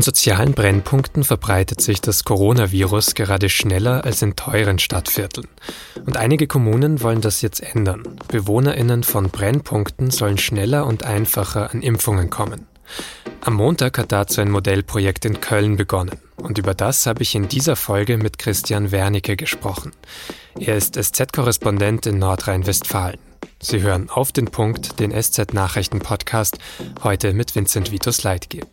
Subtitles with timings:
[0.00, 5.46] In sozialen Brennpunkten verbreitet sich das Coronavirus gerade schneller als in teuren Stadtvierteln.
[6.06, 8.16] Und einige Kommunen wollen das jetzt ändern.
[8.28, 12.66] Bewohnerinnen von Brennpunkten sollen schneller und einfacher an Impfungen kommen.
[13.42, 16.16] Am Montag hat dazu ein Modellprojekt in Köln begonnen.
[16.36, 19.92] Und über das habe ich in dieser Folge mit Christian Wernicke gesprochen.
[20.58, 23.18] Er ist SZ-Korrespondent in Nordrhein-Westfalen.
[23.62, 26.56] Sie hören auf den Punkt den SZ-Nachrichten-Podcast,
[27.04, 28.66] heute mit Vincent Vitus Leitgeb.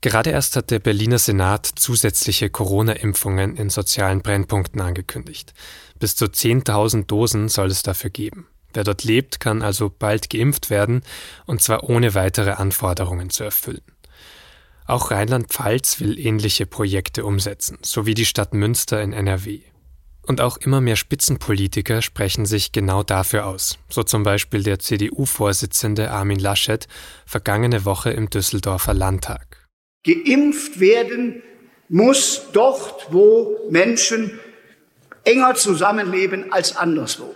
[0.00, 5.54] Gerade erst hat der Berliner Senat zusätzliche Corona-Impfungen in sozialen Brennpunkten angekündigt.
[5.98, 8.46] Bis zu 10.000 Dosen soll es dafür geben.
[8.72, 11.02] Wer dort lebt, kann also bald geimpft werden,
[11.46, 13.82] und zwar ohne weitere Anforderungen zu erfüllen.
[14.86, 19.62] Auch Rheinland-Pfalz will ähnliche Projekte umsetzen, sowie die Stadt Münster in NRW.
[20.22, 26.10] Und auch immer mehr Spitzenpolitiker sprechen sich genau dafür aus, so zum Beispiel der CDU-Vorsitzende
[26.10, 26.86] Armin Laschet
[27.26, 29.57] vergangene Woche im Düsseldorfer Landtag.
[30.04, 31.42] Geimpft werden
[31.88, 34.38] muss dort, wo Menschen
[35.24, 37.34] enger zusammenleben als anderswo.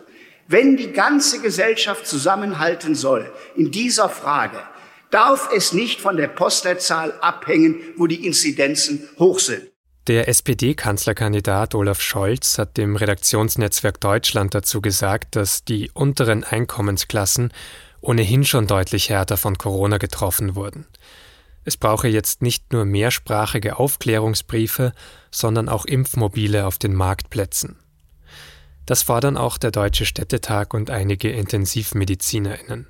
[0.48, 4.58] Wenn die ganze Gesellschaft zusammenhalten soll in dieser Frage,
[5.10, 9.62] darf es nicht von der Postleitzahl abhängen, wo die Inzidenzen hoch sind.
[10.08, 17.52] Der SPD-Kanzlerkandidat Olaf Scholz hat dem Redaktionsnetzwerk Deutschland dazu gesagt, dass die unteren Einkommensklassen
[18.00, 20.86] ohnehin schon deutlich härter von Corona getroffen wurden.
[21.64, 24.92] Es brauche jetzt nicht nur mehrsprachige Aufklärungsbriefe,
[25.30, 27.76] sondern auch Impfmobile auf den Marktplätzen.
[28.86, 32.88] Das fordern auch der Deutsche Städtetag und einige Intensivmedizinerinnen.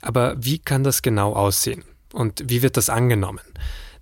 [0.00, 1.84] Aber wie kann das genau aussehen?
[2.12, 3.44] Und wie wird das angenommen?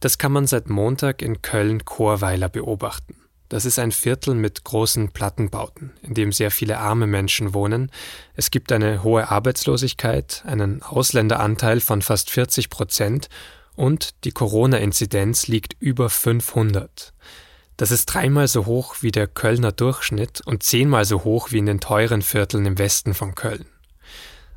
[0.00, 3.16] Das kann man seit Montag in Köln-Chorweiler beobachten.
[3.50, 7.90] Das ist ein Viertel mit großen Plattenbauten, in dem sehr viele arme Menschen wohnen.
[8.34, 13.28] Es gibt eine hohe Arbeitslosigkeit, einen Ausländeranteil von fast 40 Prozent
[13.74, 17.12] und die Corona-Inzidenz liegt über 500.
[17.76, 21.66] Das ist dreimal so hoch wie der Kölner Durchschnitt und zehnmal so hoch wie in
[21.66, 23.66] den teuren Vierteln im Westen von Köln.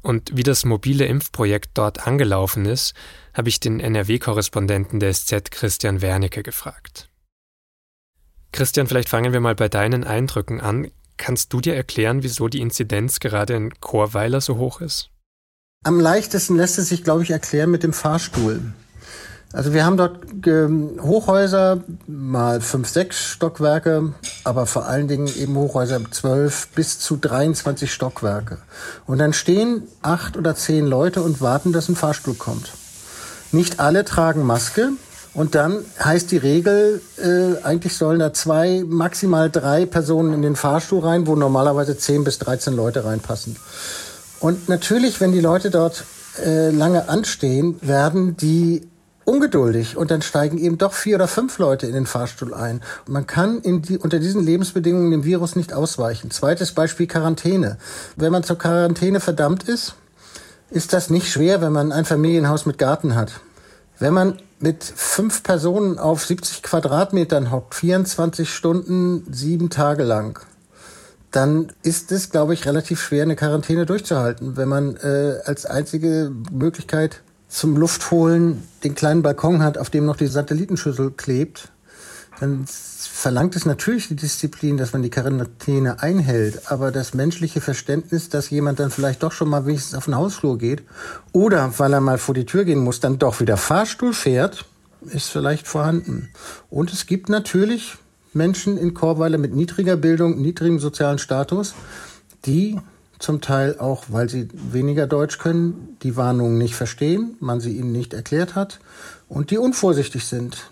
[0.03, 2.93] Und wie das mobile Impfprojekt dort angelaufen ist,
[3.33, 7.09] habe ich den NRW-Korrespondenten der SZ Christian Wernicke gefragt.
[8.53, 10.89] Christian, vielleicht fangen wir mal bei deinen Eindrücken an.
[11.17, 15.09] Kannst du dir erklären, wieso die Inzidenz gerade in Chorweiler so hoch ist?
[15.83, 18.61] Am leichtesten lässt es sich, glaube ich, erklären mit dem Fahrstuhl.
[19.51, 24.13] Also wir haben dort ähm, Hochhäuser, mal fünf, sechs Stockwerke,
[24.43, 28.59] aber vor allen Dingen eben Hochhäuser zwölf bis zu 23 Stockwerke.
[29.05, 32.71] Und dann stehen acht oder zehn Leute und warten, dass ein Fahrstuhl kommt.
[33.51, 34.93] Nicht alle tragen Maske.
[35.33, 40.55] Und dann heißt die Regel, äh, eigentlich sollen da zwei, maximal drei Personen in den
[40.55, 43.55] Fahrstuhl rein, wo normalerweise zehn bis 13 Leute reinpassen.
[44.39, 46.03] Und natürlich, wenn die Leute dort
[46.43, 48.87] äh, lange anstehen, werden die
[49.25, 52.81] ungeduldig und dann steigen eben doch vier oder fünf Leute in den Fahrstuhl ein.
[53.07, 56.29] Und man kann in die, unter diesen Lebensbedingungen dem Virus nicht ausweichen.
[56.29, 57.77] Zweites Beispiel Quarantäne.
[58.15, 59.95] Wenn man zur Quarantäne verdammt ist,
[60.69, 63.31] ist das nicht schwer, wenn man ein Familienhaus mit Garten hat.
[63.99, 70.39] Wenn man mit fünf Personen auf 70 Quadratmetern hockt, 24 Stunden, sieben Tage lang,
[71.31, 76.31] dann ist es, glaube ich, relativ schwer, eine Quarantäne durchzuhalten, wenn man äh, als einzige
[76.49, 81.72] Möglichkeit zum Luftholen den kleinen Balkon hat, auf dem noch die Satellitenschüssel klebt,
[82.39, 88.29] dann verlangt es natürlich die Disziplin, dass man die Quarantäne einhält, aber das menschliche Verständnis,
[88.29, 90.83] dass jemand dann vielleicht doch schon mal wenigstens auf den Hausflur geht
[91.31, 94.65] oder weil er mal vor die Tür gehen muss, dann doch wieder Fahrstuhl fährt,
[95.05, 96.29] ist vielleicht vorhanden.
[96.69, 97.97] Und es gibt natürlich
[98.33, 101.75] Menschen in Chorweiler mit niedriger Bildung, niedrigem sozialen Status,
[102.45, 102.79] die
[103.19, 107.91] zum Teil auch, weil sie weniger Deutsch können, die Warnungen nicht verstehen, man sie ihnen
[107.91, 108.79] nicht erklärt hat
[109.29, 110.69] und die unvorsichtig sind.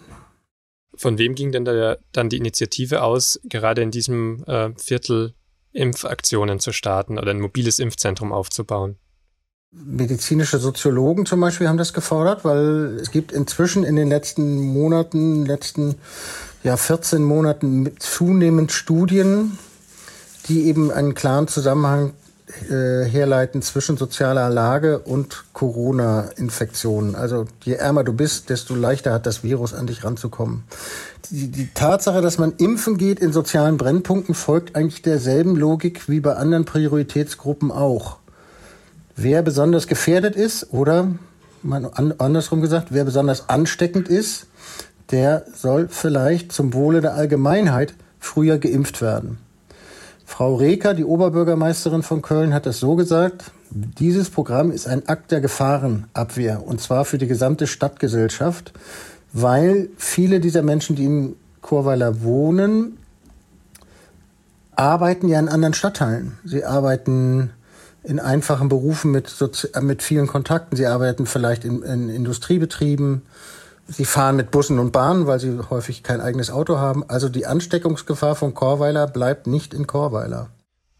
[0.96, 5.34] Von wem ging denn da dann die Initiative aus, gerade in diesem äh, Viertel
[5.73, 8.97] Impfaktionen zu starten oder ein mobiles Impfzentrum aufzubauen?
[9.72, 15.46] Medizinische Soziologen zum Beispiel haben das gefordert, weil es gibt inzwischen in den letzten Monaten,
[15.46, 15.96] letzten
[16.64, 19.58] ja 14 Monaten zunehmend Studien,
[20.49, 22.14] die eben einen klaren Zusammenhang
[22.70, 27.16] äh, herleiten zwischen sozialer Lage und Corona-Infektionen.
[27.16, 30.64] Also je ärmer du bist, desto leichter hat das Virus an dich ranzukommen.
[31.30, 36.20] Die, die Tatsache, dass man impfen geht in sozialen Brennpunkten, folgt eigentlich derselben Logik wie
[36.20, 38.18] bei anderen Prioritätsgruppen auch.
[39.16, 41.08] Wer besonders gefährdet ist oder
[41.64, 44.47] man andersrum gesagt, wer besonders ansteckend ist,
[45.12, 49.38] der soll vielleicht zum Wohle der Allgemeinheit früher geimpft werden.
[50.32, 55.30] Frau Reker, die Oberbürgermeisterin von Köln, hat es so gesagt, dieses Programm ist ein Akt
[55.32, 58.72] der Gefahrenabwehr und zwar für die gesamte Stadtgesellschaft,
[59.34, 62.98] weil viele dieser Menschen, die in Chorweiler wohnen,
[64.74, 66.38] arbeiten ja in anderen Stadtteilen.
[66.46, 67.50] Sie arbeiten
[68.02, 69.36] in einfachen Berufen mit,
[69.82, 70.78] mit vielen Kontakten.
[70.78, 73.24] Sie arbeiten vielleicht in, in Industriebetrieben.
[73.88, 77.04] Sie fahren mit Bussen und Bahnen, weil sie häufig kein eigenes Auto haben.
[77.10, 80.50] Also die Ansteckungsgefahr von Chorweiler bleibt nicht in Chorweiler.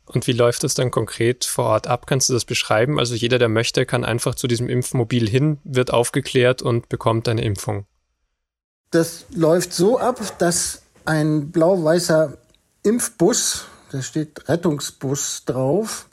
[0.06, 2.06] Und wie läuft das dann konkret vor Ort ab?
[2.06, 3.00] Kannst du das beschreiben?
[3.00, 7.44] Also jeder, der möchte, kann einfach zu diesem Impfmobil hin, wird aufgeklärt und bekommt eine
[7.44, 7.86] Impfung.
[8.92, 12.38] Das läuft so ab, dass ein blau-weißer
[12.84, 16.08] Impfbus, da steht Rettungsbus drauf,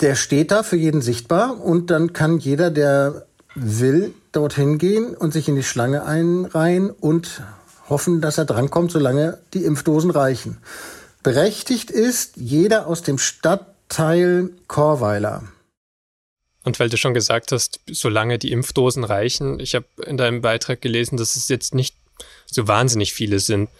[0.00, 5.32] der steht da für jeden sichtbar und dann kann jeder, der will, dorthin gehen und
[5.32, 7.42] sich in die Schlange einreihen und
[7.88, 10.58] hoffen, dass er drankommt, solange die Impfdosen reichen.
[11.22, 15.42] Berechtigt ist jeder aus dem Stadtteil Chorweiler.
[16.64, 20.80] Und weil du schon gesagt hast, solange die Impfdosen reichen, ich habe in deinem Beitrag
[20.80, 21.96] gelesen, dass es jetzt nicht
[22.46, 23.70] so wahnsinnig viele sind.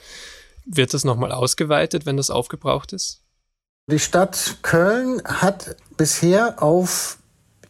[0.64, 3.22] Wird das nochmal ausgeweitet, wenn das aufgebraucht ist?
[3.88, 7.18] Die Stadt Köln hat bisher auf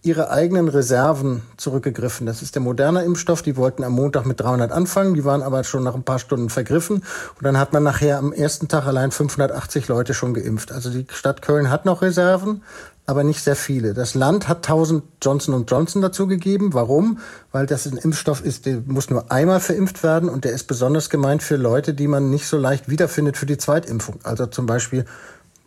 [0.06, 2.26] ihre eigenen Reserven zurückgegriffen.
[2.26, 3.43] Das ist der moderne Impfstoff.
[3.43, 6.49] Die wollten am Montag mit 300 anfangen, die waren aber schon nach ein paar Stunden
[6.49, 6.97] vergriffen.
[6.97, 10.70] Und dann hat man nachher am ersten Tag allein 580 Leute schon geimpft.
[10.70, 12.62] Also die Stadt Köln hat noch Reserven,
[13.05, 13.94] aber nicht sehr viele.
[13.94, 16.73] Das Land hat 1000 Johnson Johnson dazu gegeben.
[16.73, 17.19] Warum?
[17.50, 21.11] Weil das ein Impfstoff ist, der muss nur einmal verimpft werden und der ist besonders
[21.11, 24.20] gemeint für Leute, die man nicht so leicht wiederfindet für die Zweitimpfung.
[24.23, 25.05] Also zum Beispiel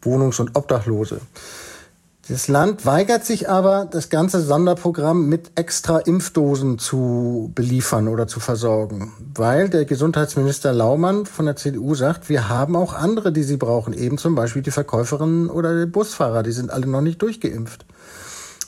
[0.02, 1.20] Wohnungs- und Obdachlose.
[2.30, 8.40] Das Land weigert sich aber, das ganze Sonderprogramm mit extra Impfdosen zu beliefern oder zu
[8.40, 13.58] versorgen, weil der Gesundheitsminister Laumann von der CDU sagt, wir haben auch andere, die sie
[13.58, 17.88] brauchen, eben zum Beispiel die Verkäuferinnen oder die Busfahrer, die sind alle noch nicht durchgeimpft.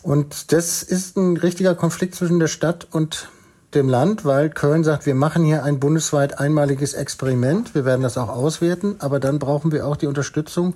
[0.02, 3.30] Und das ist ein richtiger Konflikt zwischen der Stadt und
[3.76, 8.18] dem Land, weil Köln sagt, wir machen hier ein bundesweit einmaliges Experiment, wir werden das
[8.18, 10.74] auch auswerten, aber dann brauchen wir auch die Unterstützung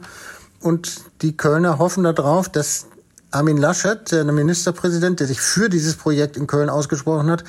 [0.62, 2.88] und die Kölner hoffen darauf, dass
[3.31, 7.44] Armin Laschet, der Ministerpräsident, der sich für dieses Projekt in Köln ausgesprochen hat,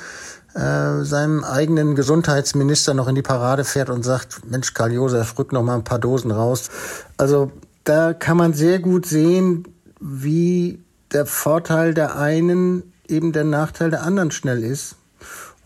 [0.53, 5.51] äh, seinem eigenen Gesundheitsminister noch in die Parade fährt und sagt, Mensch, Karl Josef, rück
[5.53, 6.69] noch mal ein paar Dosen raus.
[7.15, 7.51] Also
[7.83, 9.67] da kann man sehr gut sehen,
[9.99, 10.83] wie
[11.13, 14.95] der Vorteil der einen eben der Nachteil der anderen schnell ist.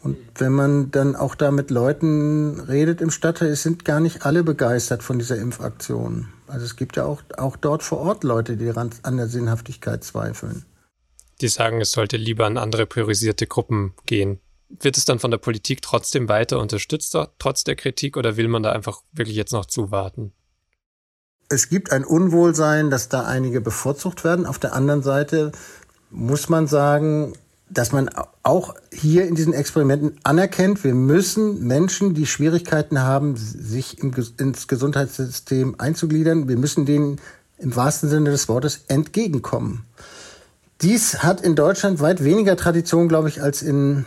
[0.04, 4.26] Und wenn man dann auch da mit Leuten redet im Stadtteil, es sind gar nicht
[4.26, 6.28] alle begeistert von dieser Impfaktion.
[6.52, 10.66] Also es gibt ja auch, auch dort vor Ort Leute, die an der Sinnhaftigkeit zweifeln.
[11.40, 14.40] Die sagen, es sollte lieber an andere priorisierte Gruppen gehen.
[14.68, 18.64] Wird es dann von der Politik trotzdem weiter unterstützt, trotz der Kritik, oder will man
[18.64, 20.34] da einfach wirklich jetzt noch zuwarten?
[21.50, 24.46] Es gibt ein Unwohlsein, dass da einige bevorzugt werden.
[24.46, 25.52] Auf der anderen Seite
[26.10, 27.34] muss man sagen,
[27.74, 28.10] dass man
[28.44, 34.68] auch hier in diesen Experimenten anerkennt, wir müssen Menschen, die Schwierigkeiten haben, sich im, ins
[34.68, 37.20] Gesundheitssystem einzugliedern, wir müssen denen
[37.58, 39.86] im wahrsten Sinne des Wortes entgegenkommen.
[40.82, 44.06] Dies hat in Deutschland weit weniger Tradition, glaube ich, als in,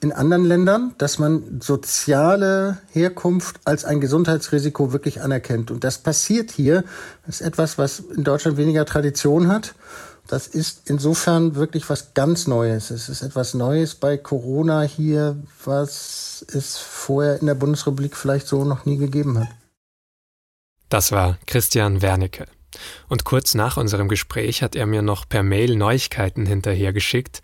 [0.00, 5.72] in anderen Ländern, dass man soziale Herkunft als ein Gesundheitsrisiko wirklich anerkennt.
[5.72, 6.84] Und das passiert hier.
[7.26, 9.74] Das ist etwas, was in Deutschland weniger Tradition hat.
[10.32, 12.88] Das ist insofern wirklich was ganz Neues.
[12.90, 18.64] Es ist etwas Neues bei Corona hier, was es vorher in der Bundesrepublik vielleicht so
[18.64, 19.48] noch nie gegeben hat.
[20.88, 22.46] Das war Christian Wernicke.
[23.10, 27.42] Und kurz nach unserem Gespräch hat er mir noch per Mail Neuigkeiten hinterhergeschickt.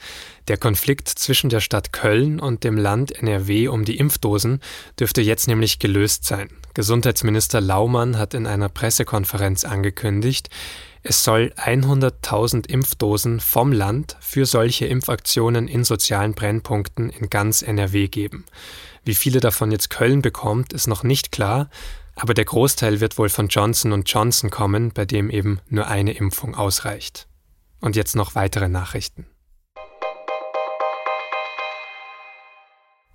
[0.48, 4.60] Der Konflikt zwischen der Stadt Köln und dem Land NRW um die Impfdosen
[4.98, 6.48] dürfte jetzt nämlich gelöst sein.
[6.72, 10.48] Gesundheitsminister Laumann hat in einer Pressekonferenz angekündigt,
[11.02, 18.08] es soll 100.000 Impfdosen vom Land für solche Impfaktionen in sozialen Brennpunkten in ganz NRW
[18.08, 18.44] geben.
[19.04, 21.70] Wie viele davon jetzt Köln bekommt, ist noch nicht klar,
[22.14, 26.54] aber der Großteil wird wohl von Johnson Johnson kommen, bei dem eben nur eine Impfung
[26.54, 27.28] ausreicht.
[27.80, 29.26] Und jetzt noch weitere Nachrichten.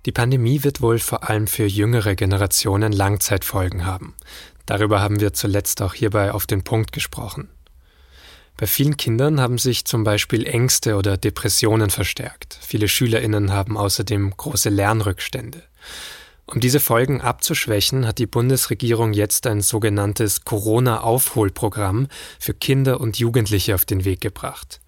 [0.06, 4.14] Die Pandemie wird wohl vor allem für jüngere Generationen Langzeitfolgen haben.
[4.66, 7.53] Darüber haben wir zuletzt auch hierbei auf den Punkt gesprochen.
[8.56, 12.58] Bei vielen Kindern haben sich zum Beispiel Ängste oder Depressionen verstärkt.
[12.60, 15.62] Viele Schülerinnen haben außerdem große Lernrückstände.
[16.46, 22.08] Um diese Folgen abzuschwächen, hat die Bundesregierung jetzt ein sogenanntes Corona-Aufholprogramm
[22.38, 24.80] für Kinder und Jugendliche auf den Weg gebracht.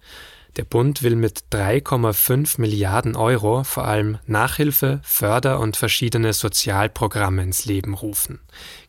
[0.57, 7.65] Der Bund will mit 3,5 Milliarden Euro vor allem Nachhilfe, Förder- und verschiedene Sozialprogramme ins
[7.65, 8.39] Leben rufen.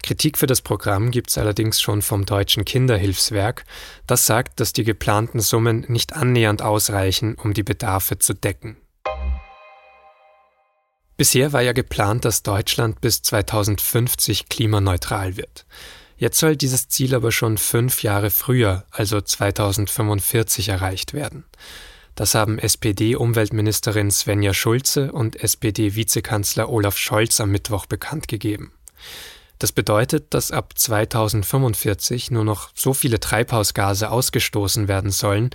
[0.03, 3.67] Kritik für das Programm gibt es allerdings schon vom Deutschen Kinderhilfswerk.
[4.07, 8.79] Das sagt, dass die geplanten Summen nicht annähernd ausreichen, um die Bedarfe zu decken.
[11.19, 15.67] Bisher war ja geplant, dass Deutschland bis 2050 klimaneutral wird.
[16.19, 21.45] Jetzt soll dieses Ziel aber schon fünf Jahre früher, also 2045, erreicht werden.
[22.17, 28.73] Das haben SPD-Umweltministerin Svenja Schulze und SPD-Vizekanzler Olaf Scholz am Mittwoch bekannt gegeben.
[29.61, 35.51] Das bedeutet, dass ab 2045 nur noch so viele Treibhausgase ausgestoßen werden sollen,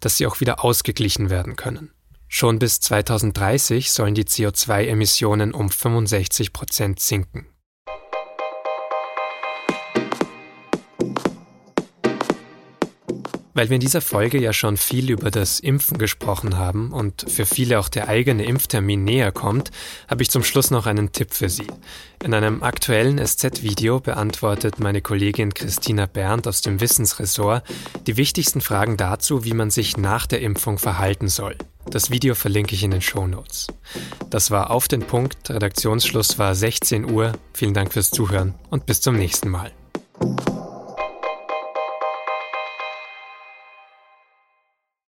[0.00, 1.90] dass sie auch wieder ausgeglichen werden können.
[2.28, 7.46] Schon bis 2030 sollen die CO2-Emissionen um 65 Prozent sinken.
[13.58, 17.44] Weil wir in dieser Folge ja schon viel über das Impfen gesprochen haben und für
[17.44, 19.72] viele auch der eigene Impftermin näher kommt,
[20.06, 21.66] habe ich zum Schluss noch einen Tipp für Sie.
[22.22, 27.64] In einem aktuellen SZ-Video beantwortet meine Kollegin Christina Berndt aus dem Wissensressort
[28.06, 31.56] die wichtigsten Fragen dazu, wie man sich nach der Impfung verhalten soll.
[31.90, 33.66] Das Video verlinke ich in den Shownotes.
[34.30, 35.50] Das war auf den Punkt.
[35.50, 37.32] Redaktionsschluss war 16 Uhr.
[37.54, 39.72] Vielen Dank fürs Zuhören und bis zum nächsten Mal.